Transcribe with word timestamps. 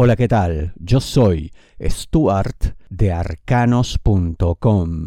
Hola, 0.00 0.14
¿qué 0.14 0.28
tal? 0.28 0.74
Yo 0.76 1.00
soy 1.00 1.50
Stuart 1.82 2.76
de 2.88 3.10
arcanos.com. 3.10 5.06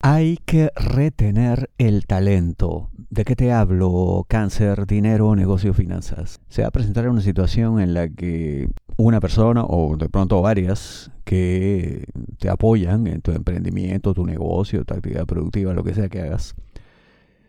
Hay 0.00 0.36
que 0.46 0.70
retener 0.76 1.70
el 1.78 2.06
talento. 2.06 2.90
¿De 3.10 3.24
qué 3.24 3.34
te 3.34 3.50
hablo? 3.50 4.26
Cáncer, 4.28 4.86
dinero, 4.86 5.34
negocio, 5.34 5.74
finanzas. 5.74 6.38
Se 6.48 6.62
va 6.62 6.68
a 6.68 6.70
presentar 6.70 7.08
una 7.08 7.20
situación 7.20 7.80
en 7.80 7.94
la 7.94 8.08
que 8.10 8.68
una 8.96 9.18
persona 9.18 9.64
o 9.64 9.96
de 9.96 10.08
pronto 10.08 10.40
varias 10.42 11.10
que 11.24 12.04
te 12.38 12.48
apoyan 12.48 13.08
en 13.08 13.22
tu 13.22 13.32
emprendimiento, 13.32 14.14
tu 14.14 14.24
negocio, 14.24 14.84
tu 14.84 14.94
actividad 14.94 15.26
productiva, 15.26 15.74
lo 15.74 15.82
que 15.82 15.94
sea 15.94 16.08
que 16.08 16.20
hagas, 16.20 16.54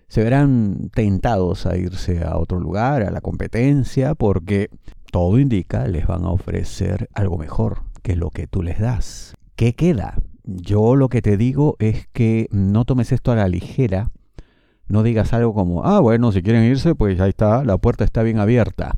se 0.07 0.23
verán 0.23 0.89
tentados 0.93 1.65
a 1.65 1.77
irse 1.77 2.23
a 2.23 2.37
otro 2.37 2.59
lugar, 2.59 3.03
a 3.03 3.11
la 3.11 3.21
competencia, 3.21 4.15
porque 4.15 4.69
todo 5.11 5.39
indica 5.39 5.87
les 5.87 6.07
van 6.07 6.23
a 6.23 6.31
ofrecer 6.31 7.09
algo 7.13 7.37
mejor 7.37 7.83
que 8.03 8.15
lo 8.15 8.29
que 8.29 8.47
tú 8.47 8.63
les 8.63 8.79
das. 8.79 9.33
¿Qué 9.55 9.73
queda? 9.73 10.17
Yo 10.43 10.95
lo 10.95 11.09
que 11.09 11.21
te 11.21 11.35
digo 11.35 11.75
es 11.79 12.07
que 12.13 12.47
no 12.51 12.85
tomes 12.85 13.11
esto 13.11 13.31
a 13.31 13.35
la 13.35 13.49
ligera, 13.49 14.11
no 14.87 15.03
digas 15.03 15.33
algo 15.33 15.53
como, 15.53 15.83
ah, 15.83 15.99
bueno, 15.99 16.31
si 16.31 16.41
quieren 16.41 16.63
irse, 16.63 16.95
pues 16.95 17.19
ahí 17.19 17.29
está, 17.29 17.65
la 17.65 17.77
puerta 17.77 18.05
está 18.05 18.23
bien 18.23 18.39
abierta. 18.39 18.93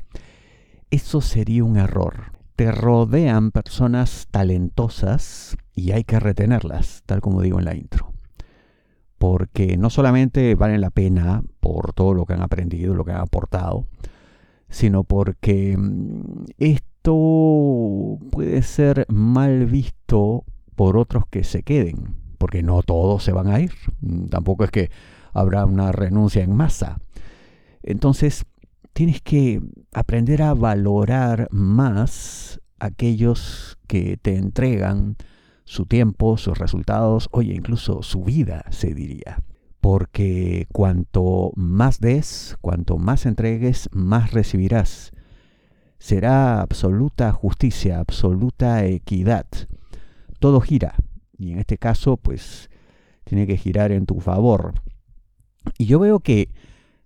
Eso 0.90 1.20
sería 1.20 1.64
un 1.64 1.76
error. 1.76 2.32
Te 2.54 2.70
rodean 2.70 3.50
personas 3.50 4.28
talentosas 4.30 5.56
y 5.74 5.90
hay 5.90 6.04
que 6.04 6.20
retenerlas, 6.20 7.02
tal 7.06 7.20
como 7.20 7.42
digo 7.42 7.58
en 7.58 7.64
la 7.64 7.74
intro 7.74 8.09
porque 9.20 9.76
no 9.76 9.90
solamente 9.90 10.54
valen 10.54 10.80
la 10.80 10.88
pena 10.88 11.42
por 11.60 11.92
todo 11.92 12.14
lo 12.14 12.24
que 12.24 12.32
han 12.32 12.40
aprendido, 12.40 12.94
lo 12.94 13.04
que 13.04 13.12
han 13.12 13.20
aportado, 13.20 13.84
sino 14.70 15.04
porque 15.04 15.76
mm, 15.76 16.46
esto 16.56 18.18
puede 18.30 18.62
ser 18.62 19.04
mal 19.10 19.66
visto 19.66 20.44
por 20.74 20.96
otros 20.96 21.24
que 21.28 21.44
se 21.44 21.62
queden, 21.62 22.16
porque 22.38 22.62
no 22.62 22.82
todos 22.82 23.22
se 23.22 23.32
van 23.32 23.48
a 23.48 23.60
ir, 23.60 23.72
mm, 24.00 24.28
tampoco 24.28 24.64
es 24.64 24.70
que 24.70 24.90
habrá 25.34 25.66
una 25.66 25.92
renuncia 25.92 26.42
en 26.42 26.56
masa. 26.56 26.98
Entonces, 27.82 28.46
tienes 28.94 29.20
que 29.20 29.60
aprender 29.92 30.42
a 30.42 30.54
valorar 30.54 31.46
más 31.50 32.58
aquellos 32.78 33.76
que 33.86 34.16
te 34.16 34.36
entregan 34.36 35.18
su 35.70 35.86
tiempo, 35.86 36.36
sus 36.36 36.58
resultados, 36.58 37.28
oye, 37.30 37.54
incluso 37.54 38.02
su 38.02 38.24
vida, 38.24 38.64
se 38.70 38.92
diría. 38.92 39.40
Porque 39.80 40.66
cuanto 40.72 41.52
más 41.54 42.00
des, 42.00 42.56
cuanto 42.60 42.98
más 42.98 43.24
entregues, 43.24 43.88
más 43.92 44.32
recibirás. 44.32 45.12
Será 46.00 46.60
absoluta 46.60 47.30
justicia, 47.30 48.00
absoluta 48.00 48.84
equidad. 48.84 49.46
Todo 50.40 50.60
gira. 50.60 50.96
Y 51.38 51.52
en 51.52 51.60
este 51.60 51.78
caso, 51.78 52.16
pues, 52.16 52.68
tiene 53.22 53.46
que 53.46 53.56
girar 53.56 53.92
en 53.92 54.06
tu 54.06 54.18
favor. 54.18 54.74
Y 55.78 55.86
yo 55.86 56.00
veo 56.00 56.18
que 56.18 56.48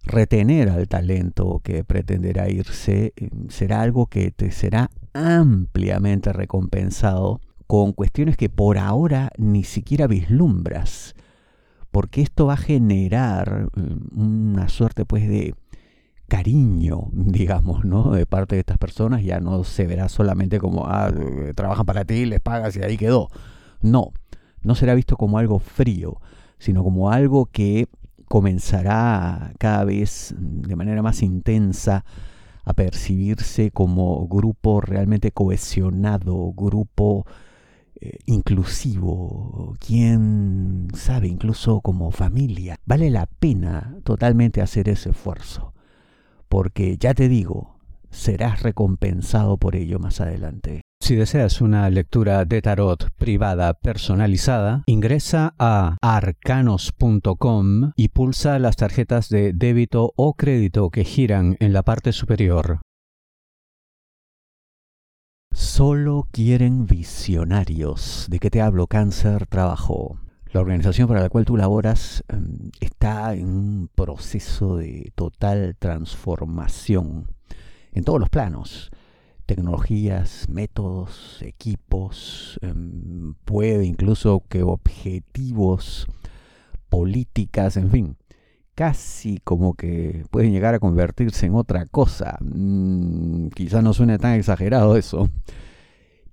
retener 0.04 0.70
al 0.70 0.88
talento 0.88 1.60
que 1.62 1.84
pretenderá 1.84 2.48
irse 2.48 3.12
eh, 3.14 3.28
será 3.50 3.82
algo 3.82 4.06
que 4.06 4.30
te 4.30 4.52
será 4.52 4.90
ampliamente 5.12 6.32
recompensado 6.32 7.42
con 7.66 7.92
cuestiones 7.92 8.36
que 8.36 8.48
por 8.48 8.78
ahora 8.78 9.30
ni 9.38 9.64
siquiera 9.64 10.06
vislumbras, 10.06 11.14
porque 11.90 12.22
esto 12.22 12.46
va 12.46 12.54
a 12.54 12.58
generar 12.58 13.68
mm, 13.74 14.20
una 14.20 14.68
suerte 14.68 15.04
pues 15.04 15.28
de 15.28 15.54
cariño, 16.28 17.08
digamos, 17.12 17.84
¿no? 17.84 18.12
De 18.12 18.26
parte 18.26 18.56
de 18.56 18.60
estas 18.60 18.78
personas, 18.78 19.22
ya 19.22 19.40
no 19.40 19.64
se 19.64 19.86
verá 19.86 20.08
solamente 20.08 20.58
como, 20.58 20.86
ah, 20.86 21.12
trabajan 21.54 21.86
para 21.86 22.04
ti, 22.04 22.26
les 22.26 22.40
pagas 22.40 22.76
y 22.76 22.82
ahí 22.82 22.96
quedó. 22.96 23.28
No, 23.80 24.12
no 24.62 24.74
será 24.74 24.94
visto 24.94 25.16
como 25.16 25.38
algo 25.38 25.58
frío, 25.58 26.20
sino 26.58 26.82
como 26.82 27.10
algo 27.10 27.46
que 27.46 27.88
comenzará 28.26 29.52
cada 29.58 29.84
vez 29.84 30.34
de 30.38 30.76
manera 30.76 31.02
más 31.02 31.22
intensa 31.22 32.04
a 32.64 32.72
percibirse 32.72 33.70
como 33.70 34.26
grupo 34.26 34.80
realmente 34.80 35.30
cohesionado, 35.30 36.52
grupo 36.52 37.26
eh, 38.00 38.18
inclusivo, 38.26 39.76
quién 39.78 40.88
sabe, 40.94 41.28
incluso 41.28 41.80
como 41.80 42.10
familia. 42.10 42.76
Vale 42.84 43.10
la 43.10 43.26
pena 43.26 43.96
totalmente 44.04 44.60
hacer 44.62 44.88
ese 44.88 45.10
esfuerzo, 45.10 45.72
porque 46.48 46.96
ya 46.98 47.14
te 47.14 47.28
digo, 47.28 47.76
serás 48.10 48.62
recompensado 48.62 49.56
por 49.56 49.76
ello 49.76 49.98
más 49.98 50.20
adelante. 50.20 50.82
Si 51.00 51.16
deseas 51.16 51.60
una 51.60 51.90
lectura 51.90 52.46
de 52.46 52.62
tarot 52.62 53.10
privada 53.18 53.74
personalizada, 53.74 54.84
ingresa 54.86 55.54
a 55.58 55.98
arcanos.com 56.00 57.92
y 57.94 58.08
pulsa 58.08 58.58
las 58.58 58.76
tarjetas 58.76 59.28
de 59.28 59.52
débito 59.52 60.14
o 60.16 60.32
crédito 60.32 60.88
que 60.88 61.04
giran 61.04 61.58
en 61.60 61.74
la 61.74 61.82
parte 61.82 62.12
superior. 62.12 62.80
Solo 65.76 66.28
quieren 66.30 66.86
visionarios. 66.86 68.28
¿De 68.30 68.38
qué 68.38 68.48
te 68.48 68.60
hablo? 68.60 68.86
Cáncer, 68.86 69.48
trabajo. 69.48 70.20
La 70.52 70.60
organización 70.60 71.08
para 71.08 71.20
la 71.20 71.28
cual 71.28 71.44
tú 71.44 71.56
laboras 71.56 72.22
em, 72.28 72.70
está 72.78 73.34
en 73.34 73.48
un 73.48 73.90
proceso 73.92 74.76
de 74.76 75.10
total 75.16 75.74
transformación 75.76 77.26
en 77.92 78.04
todos 78.04 78.20
los 78.20 78.30
planos. 78.30 78.92
Tecnologías, 79.46 80.48
métodos, 80.48 81.42
equipos, 81.42 82.56
em, 82.62 83.34
puede 83.44 83.84
incluso 83.84 84.44
que 84.48 84.62
objetivos, 84.62 86.06
políticas, 86.88 87.76
en 87.76 87.90
fin 87.90 88.16
casi 88.74 89.38
como 89.44 89.74
que 89.74 90.24
pueden 90.30 90.52
llegar 90.52 90.74
a 90.74 90.78
convertirse 90.78 91.46
en 91.46 91.54
otra 91.54 91.86
cosa. 91.86 92.38
Mm, 92.40 93.48
quizá 93.48 93.82
no 93.82 93.92
suene 93.92 94.18
tan 94.18 94.34
exagerado 94.34 94.96
eso. 94.96 95.30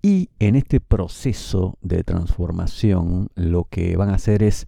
Y 0.01 0.29
en 0.39 0.55
este 0.55 0.79
proceso 0.79 1.77
de 1.81 2.03
transformación 2.03 3.29
lo 3.35 3.65
que 3.65 3.95
van 3.97 4.09
a 4.09 4.15
hacer 4.15 4.41
es 4.41 4.67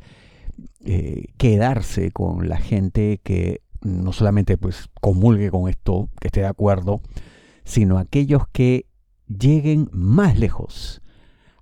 eh, 0.85 1.25
quedarse 1.37 2.11
con 2.11 2.47
la 2.47 2.57
gente 2.57 3.19
que 3.23 3.61
no 3.81 4.13
solamente 4.13 4.57
pues 4.57 4.89
comulgue 5.01 5.49
con 5.49 5.67
esto, 5.67 6.09
que 6.21 6.27
esté 6.27 6.41
de 6.41 6.47
acuerdo, 6.47 7.01
sino 7.63 7.97
aquellos 7.97 8.47
que 8.51 8.85
lleguen 9.27 9.89
más 9.91 10.37
lejos 10.37 11.02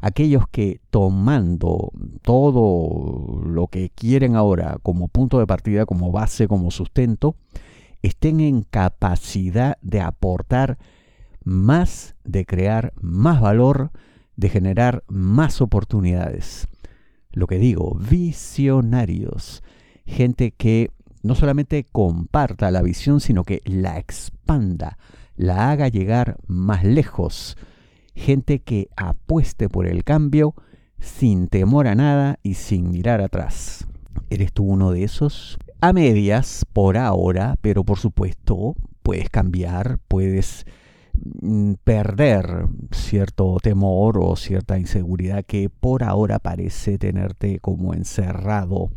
aquellos 0.01 0.47
que 0.49 0.81
tomando 0.89 1.91
todo 2.23 3.41
lo 3.45 3.67
que 3.67 3.89
quieren 3.89 4.35
ahora 4.35 4.77
como 4.81 5.07
punto 5.07 5.39
de 5.39 5.47
partida, 5.47 5.85
como 5.85 6.11
base, 6.11 6.47
como 6.47 6.71
sustento, 6.71 7.35
estén 8.01 8.39
en 8.39 8.63
capacidad 8.63 9.77
de 9.81 10.01
aportar 10.01 10.77
más, 11.43 12.15
de 12.23 12.45
crear 12.45 12.93
más 12.99 13.41
valor, 13.41 13.91
de 14.35 14.49
generar 14.49 15.03
más 15.07 15.61
oportunidades. 15.61 16.67
Lo 17.31 17.47
que 17.47 17.59
digo, 17.59 17.95
visionarios, 17.95 19.63
gente 20.05 20.51
que 20.51 20.91
no 21.21 21.35
solamente 21.35 21.85
comparta 21.91 22.71
la 22.71 22.81
visión, 22.81 23.19
sino 23.19 23.43
que 23.43 23.61
la 23.65 23.99
expanda, 23.99 24.97
la 25.35 25.69
haga 25.69 25.87
llegar 25.87 26.37
más 26.47 26.83
lejos, 26.83 27.55
gente 28.15 28.59
que 28.59 28.89
apueste 28.95 29.69
por 29.69 29.87
el 29.87 30.03
cambio 30.03 30.55
sin 30.99 31.47
temor 31.47 31.87
a 31.87 31.95
nada 31.95 32.39
y 32.43 32.53
sin 32.53 32.91
mirar 32.91 33.21
atrás. 33.21 33.87
¿Eres 34.29 34.53
tú 34.53 34.63
uno 34.63 34.91
de 34.91 35.03
esos? 35.03 35.57
A 35.81 35.93
medias, 35.93 36.65
por 36.71 36.97
ahora, 36.97 37.55
pero 37.61 37.83
por 37.83 37.97
supuesto, 37.97 38.75
puedes 39.01 39.29
cambiar, 39.29 39.99
puedes 40.07 40.65
mm, 41.41 41.73
perder 41.83 42.67
cierto 42.91 43.57
temor 43.61 44.19
o 44.19 44.35
cierta 44.35 44.77
inseguridad 44.77 45.43
que 45.43 45.69
por 45.69 46.03
ahora 46.03 46.39
parece 46.39 46.97
tenerte 46.97 47.59
como 47.59 47.93
encerrado, 47.93 48.91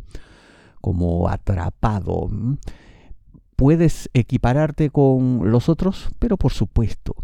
como 0.79 1.27
atrapado. 1.27 2.29
Puedes 3.55 4.09
equipararte 4.13 4.89
con 4.89 5.49
los 5.49 5.69
otros, 5.69 6.09
pero 6.19 6.37
por 6.37 6.51
supuesto, 6.51 7.15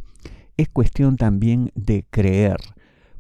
es 0.62 0.70
cuestión 0.70 1.18
también 1.18 1.72
de 1.76 2.06
creer, 2.10 2.58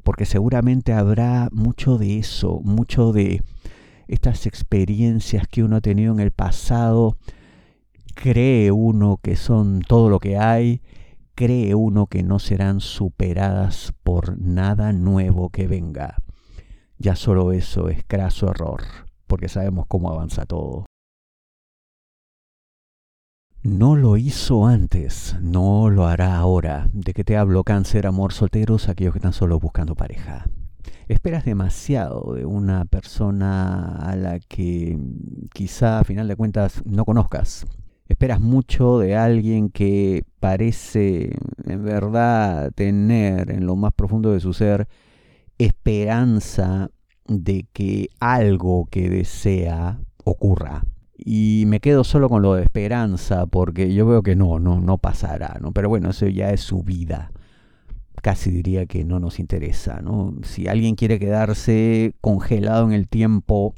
porque 0.04 0.26
seguramente 0.26 0.94
habrá 0.94 1.50
mucho 1.52 1.98
de 1.98 2.20
eso, 2.20 2.62
mucho 2.64 3.12
de 3.12 3.42
estas 4.08 4.46
experiencias 4.46 5.48
que 5.48 5.64
uno 5.64 5.78
ha 5.78 5.82
tenido 5.82 6.14
en 6.14 6.20
el 6.20 6.32
pasado, 6.32 7.18
cree 8.14 8.72
uno 8.72 9.20
que 9.22 9.36
son 9.36 9.82
todo 9.82 10.10
lo 10.10 10.20
que 10.20 10.38
hay, 10.38 10.82
cree 11.34 11.74
uno 11.76 12.08
que 12.08 12.24
no 12.24 12.40
serán 12.40 12.82
superadas 12.82 13.94
por 14.04 14.40
nada 14.40 14.94
nuevo 14.94 15.50
que 15.50 15.68
venga. 15.68 16.18
Ya 16.98 17.16
solo 17.16 17.52
eso 17.52 17.90
es 17.90 18.04
craso 18.06 18.50
error, 18.50 18.82
porque 19.26 19.50
sabemos 19.50 19.86
cómo 19.88 20.12
avanza 20.12 20.46
todo. 20.46 20.86
No 23.64 23.96
lo 23.96 24.18
hizo 24.18 24.66
antes, 24.66 25.36
no 25.40 25.92
lo 25.92 26.08
hará 26.08 26.38
ahora. 26.38 26.90
¿De 26.94 27.14
qué 27.14 27.24
te 27.24 27.38
hablo, 27.38 27.64
cáncer, 27.64 28.08
amor, 28.08 28.34
solteros, 28.34 28.90
aquellos 28.90 29.14
que 29.14 29.20
están 29.20 29.34
solo 29.34 29.60
buscando 29.60 29.94
pareja? 29.94 30.48
Esperas 31.08 31.46
demasiado 31.46 32.34
de 32.34 32.44
una 32.44 32.86
persona 32.86 33.98
a 33.98 34.16
la 34.16 34.40
que 34.40 34.98
quizá 35.54 36.00
a 36.00 36.04
final 36.04 36.28
de 36.28 36.36
cuentas 36.36 36.82
no 36.86 37.06
conozcas. 37.06 37.68
Esperas 38.08 38.40
mucho 38.40 38.98
de 38.98 39.16
alguien 39.16 39.70
que 39.70 40.24
parece 40.40 41.38
en 41.64 41.84
verdad 41.84 42.72
tener 42.74 43.52
en 43.52 43.68
lo 43.68 43.76
más 43.76 43.94
profundo 43.94 44.32
de 44.32 44.40
su 44.40 44.54
ser 44.54 44.88
esperanza 45.60 46.90
de 47.28 47.68
que 47.72 48.10
algo 48.20 48.88
que 48.90 49.08
desea 49.08 50.00
ocurra. 50.24 50.82
Y 51.24 51.66
me 51.68 51.80
quedo 51.80 52.04
solo 52.04 52.30
con 52.30 52.42
lo 52.42 52.56
de 52.56 52.64
esperanza 52.64 53.46
porque 53.46 53.94
yo 53.94 54.08
veo 54.08 54.24
que 54.24 54.36
no, 54.36 54.58
no, 54.60 54.82
no 54.82 54.98
pasará, 54.98 55.60
¿no? 55.62 55.72
Pero 55.72 55.88
bueno, 55.88 56.10
eso 56.10 56.28
ya 56.28 56.50
es 56.50 56.62
su 56.62 56.82
vida. 56.82 57.32
Casi 58.24 58.50
diría 58.50 58.88
que 58.88 59.06
no 59.06 59.20
nos 59.20 59.40
interesa, 59.40 60.02
¿no? 60.02 60.34
Si 60.44 60.68
alguien 60.68 60.96
quiere 60.96 61.20
quedarse 61.20 62.16
congelado 62.22 62.86
en 62.86 62.94
el 62.94 63.08
tiempo, 63.08 63.76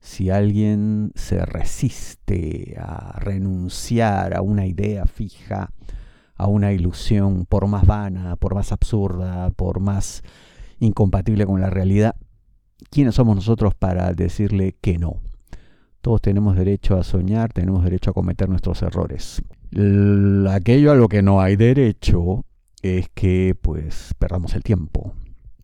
si 0.00 0.28
alguien 0.28 1.12
se 1.14 1.44
resiste 1.46 2.76
a 2.78 3.18
renunciar 3.20 4.36
a 4.36 4.42
una 4.42 4.66
idea 4.66 5.06
fija, 5.06 5.72
a 6.36 6.46
una 6.46 6.72
ilusión, 6.72 7.46
por 7.46 7.66
más 7.68 7.86
vana, 7.86 8.36
por 8.36 8.54
más 8.54 8.70
absurda, 8.70 9.48
por 9.50 9.80
más 9.80 10.22
incompatible 10.78 11.46
con 11.46 11.60
la 11.60 11.70
realidad, 11.70 12.16
¿quiénes 12.90 13.14
somos 13.14 13.34
nosotros 13.36 13.74
para 13.74 14.12
decirle 14.12 14.76
que 14.80 14.98
no? 14.98 15.22
Todos 16.06 16.22
tenemos 16.22 16.54
derecho 16.54 16.96
a 16.96 17.02
soñar, 17.02 17.52
tenemos 17.52 17.82
derecho 17.82 18.10
a 18.10 18.14
cometer 18.14 18.48
nuestros 18.48 18.80
errores. 18.80 19.42
aquello 20.48 20.92
a 20.92 20.94
lo 20.94 21.08
que 21.08 21.20
no 21.20 21.40
hay 21.40 21.56
derecho 21.56 22.44
es 22.80 23.08
que 23.08 23.56
pues 23.60 24.14
perdamos 24.16 24.54
el 24.54 24.62
tiempo. 24.62 25.14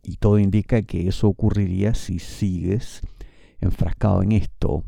Y 0.02 0.16
todo 0.16 0.40
indica 0.40 0.82
que 0.82 1.06
eso 1.06 1.28
ocurriría 1.28 1.94
si 1.94 2.18
sigues 2.18 3.02
enfrascado 3.60 4.20
en 4.24 4.32
esto, 4.32 4.82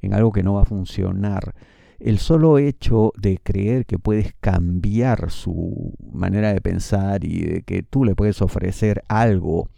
en 0.00 0.14
algo 0.14 0.32
que 0.32 0.42
no 0.42 0.54
va 0.54 0.62
a 0.62 0.64
funcionar. 0.64 1.54
El 2.00 2.18
solo 2.18 2.56
hecho 2.56 3.12
de 3.18 3.36
creer 3.36 3.84
que 3.84 3.98
puedes 3.98 4.32
cambiar 4.40 5.30
su 5.30 5.92
manera 6.14 6.54
de 6.54 6.62
pensar 6.62 7.24
y 7.24 7.40
de 7.42 7.62
que 7.62 7.82
tú 7.82 8.06
le 8.06 8.14
puedes 8.14 8.40
ofrecer 8.40 9.02
algo 9.08 9.68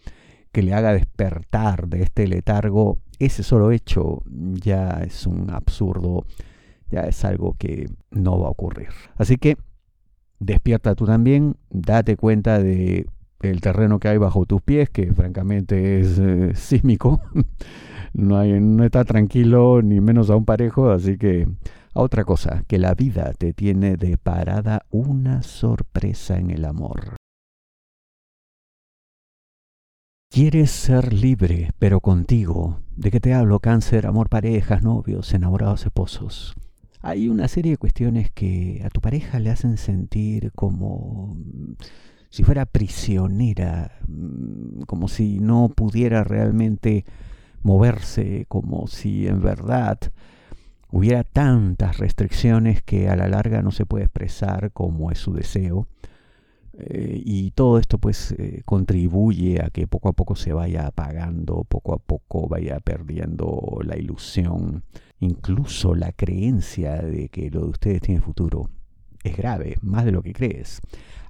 que 0.52 0.62
le 0.62 0.74
haga 0.74 0.92
despertar 0.92 1.88
de 1.88 2.02
este 2.02 2.26
letargo, 2.26 2.98
ese 3.18 3.42
solo 3.42 3.70
hecho 3.70 4.22
ya 4.26 5.02
es 5.04 5.26
un 5.26 5.50
absurdo, 5.50 6.24
ya 6.90 7.02
es 7.02 7.24
algo 7.24 7.54
que 7.58 7.90
no 8.10 8.38
va 8.38 8.48
a 8.48 8.50
ocurrir. 8.50 8.88
Así 9.16 9.36
que 9.36 9.56
despierta 10.38 10.94
tú 10.94 11.06
también, 11.06 11.56
date 11.70 12.16
cuenta 12.16 12.58
de 12.58 13.06
el 13.40 13.60
terreno 13.60 13.98
que 13.98 14.08
hay 14.08 14.18
bajo 14.18 14.46
tus 14.46 14.62
pies, 14.62 14.90
que 14.90 15.12
francamente 15.12 16.00
es 16.00 16.18
eh, 16.18 16.52
sísmico. 16.54 17.20
no, 18.12 18.38
hay, 18.38 18.60
no 18.60 18.84
está 18.84 19.04
tranquilo, 19.04 19.82
ni 19.82 20.00
menos 20.00 20.30
aún 20.30 20.44
parejo, 20.44 20.90
así 20.90 21.16
que 21.16 21.46
a 21.94 22.00
otra 22.00 22.24
cosa, 22.24 22.62
que 22.66 22.78
la 22.78 22.94
vida 22.94 23.32
te 23.38 23.52
tiene 23.52 23.96
de 23.96 24.16
parada 24.16 24.84
una 24.90 25.42
sorpresa 25.42 26.38
en 26.38 26.50
el 26.50 26.64
amor. 26.64 27.16
Quieres 30.30 30.70
ser 30.70 31.14
libre, 31.14 31.70
pero 31.78 32.00
contigo. 32.00 32.80
¿De 32.94 33.10
qué 33.10 33.20
te 33.20 33.32
hablo? 33.32 33.60
Cáncer, 33.60 34.06
amor, 34.06 34.28
parejas, 34.28 34.82
novios, 34.82 35.32
enamorados, 35.32 35.86
esposos. 35.86 36.54
Hay 37.00 37.28
una 37.28 37.48
serie 37.48 37.72
de 37.72 37.78
cuestiones 37.78 38.30
que 38.32 38.82
a 38.84 38.90
tu 38.90 39.00
pareja 39.00 39.38
le 39.38 39.50
hacen 39.50 39.78
sentir 39.78 40.52
como 40.52 41.36
mm, 41.36 41.74
si 42.28 42.42
fuera 42.42 42.66
prisionera, 42.66 43.98
mm, 44.08 44.82
como 44.82 45.08
si 45.08 45.38
no 45.38 45.70
pudiera 45.70 46.22
realmente 46.22 47.04
moverse, 47.62 48.44
como 48.48 48.88
si 48.88 49.26
en 49.26 49.40
verdad 49.40 49.98
hubiera 50.90 51.24
tantas 51.24 51.98
restricciones 51.98 52.82
que 52.82 53.08
a 53.08 53.16
la 53.16 53.28
larga 53.28 53.62
no 53.62 53.70
se 53.70 53.86
puede 53.86 54.04
expresar 54.04 54.72
como 54.72 55.10
es 55.10 55.18
su 55.18 55.32
deseo 55.32 55.86
eh, 56.78 57.22
y 57.24 57.52
todo 57.52 57.78
esto 57.78 57.98
pues 57.98 58.32
eh, 58.32 58.62
contribuye 58.66 59.62
a 59.62 59.70
que 59.70 59.86
poco 59.86 60.10
a 60.10 60.12
poco 60.12 60.36
se 60.36 60.52
vaya 60.52 60.86
apagando, 60.86 61.64
poco 61.64 61.94
a 61.94 61.98
poco 61.98 62.48
vaya 62.48 62.80
perdiendo 62.80 63.78
la 63.82 63.96
ilusión, 63.96 64.84
incluso 65.18 65.94
la 65.94 66.12
creencia 66.12 66.96
de 67.00 67.30
que 67.30 67.50
lo 67.50 67.62
de 67.62 67.70
ustedes 67.70 68.02
tiene 68.02 68.20
futuro. 68.20 68.68
Es 69.24 69.36
grave, 69.36 69.76
más 69.80 70.04
de 70.04 70.12
lo 70.12 70.22
que 70.22 70.34
crees. 70.34 70.80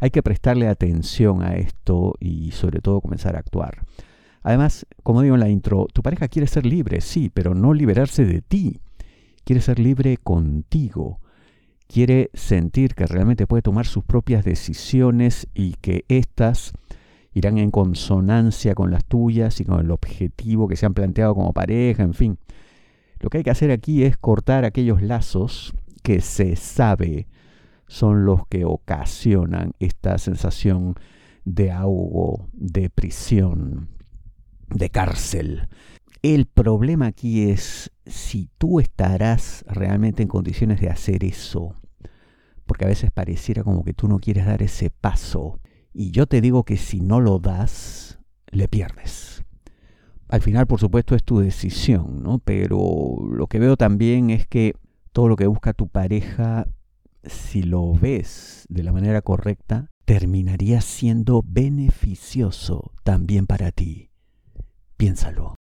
Hay 0.01 0.11
que 0.11 0.23
prestarle 0.23 0.69
atención 0.69 1.43
a 1.43 1.55
esto 1.57 2.15
y 2.19 2.51
sobre 2.51 2.81
todo 2.81 3.01
comenzar 3.01 3.37
a 3.37 3.39
actuar. 3.39 3.83
Además, 4.43 4.85
como 5.03 5.23
digo 5.23 5.37
en 5.37 5.41
la 5.41 5.49
intro, 5.49 5.87
tu 5.93 6.03
pareja 6.03 6.29
quiere 6.29 6.49
ser 6.49 6.67
libre, 6.67 7.01
sí, 7.01 7.31
pero 7.33 7.55
no 7.55 7.73
liberarse 7.73 8.25
de 8.25 8.43
ti. 8.43 8.81
Quiere 9.45 9.63
ser 9.63 9.79
libre 9.79 10.19
contigo 10.19 11.21
quiere 11.87 12.31
sentir 12.35 12.95
que 12.95 13.07
realmente 13.07 13.47
puede 13.47 13.63
tomar 13.63 13.87
sus 13.87 14.05
propias 14.05 14.45
decisiones 14.45 15.47
y 15.55 15.75
que 15.81 16.05
éstas 16.09 16.73
irán 17.33 17.59
en 17.59 17.71
consonancia 17.71 18.75
con 18.75 18.91
las 18.91 19.05
tuyas 19.05 19.61
y 19.61 19.65
con 19.65 19.81
el 19.81 19.91
objetivo 19.91 20.69
que 20.69 20.77
se 20.77 20.87
han 20.87 20.95
planteado 20.95 21.35
como 21.35 21.53
pareja, 21.53 22.03
en 22.03 22.15
fin. 22.15 22.39
Lo 23.21 23.31
que 23.31 23.39
hay 23.39 23.45
que 23.45 23.51
hacer 23.51 23.71
aquí 23.71 24.05
es 24.05 24.17
cortar 24.17 24.65
aquellos 24.65 25.03
lazos 25.03 25.75
que 26.03 26.21
se 26.21 26.57
sabe 26.57 27.27
son 27.89 28.25
los 28.25 28.47
que 28.49 28.65
ocasionan 28.65 29.73
esta 29.79 30.19
sensación 30.19 30.95
de 31.45 31.71
ahogo, 31.71 32.49
de 32.53 32.91
prisión, 32.91 33.89
de 34.69 34.91
cárcel. 34.91 35.69
El 36.29 36.47
problema 36.47 37.07
aquí 37.07 37.51
es 37.51 37.93
si 38.05 38.51
tú 38.59 38.81
estarás 38.81 39.65
realmente 39.69 40.25
en 40.25 40.29
condiciones 40.29 40.81
de 40.81 40.91
hacer 40.91 41.23
eso. 41.23 41.77
Porque 42.67 42.85
a 42.85 42.89
veces 42.89 43.13
pareciera 43.13 43.63
como 43.63 43.85
que 43.85 43.95
tú 43.95 44.09
no 44.09 44.19
quieres 44.19 44.45
dar 44.45 44.61
ese 44.61 44.91
paso. 44.91 45.61
Y 45.93 46.11
yo 46.11 46.27
te 46.27 46.41
digo 46.41 46.65
que 46.65 46.79
si 46.79 46.99
no 46.99 47.21
lo 47.21 47.39
das, 47.39 48.19
le 48.51 48.67
pierdes. 48.67 49.45
Al 50.27 50.43
final, 50.43 50.67
por 50.67 50.81
supuesto, 50.81 51.15
es 51.15 51.23
tu 51.23 51.39
decisión, 51.39 52.25
¿no? 52.25 52.41
Pero 52.41 53.19
lo 53.31 53.47
que 53.47 53.61
veo 53.61 53.77
también 53.77 54.31
es 54.31 54.49
que 54.49 54.75
todo 55.13 55.29
lo 55.29 55.37
que 55.37 55.47
busca 55.47 55.75
tu 55.75 55.87
pareja, 55.87 56.67
si 57.23 57.63
lo 57.63 57.93
ves 57.95 58.67
de 58.69 58.83
la 58.83 58.91
manera 58.91 59.23
correcta, 59.23 59.93
terminaría 60.05 60.81
siendo 60.81 61.45
beneficioso 61.47 62.91
también 63.05 63.47
para 63.47 63.71
ti. 63.71 64.11
Piénsalo. 64.97 65.56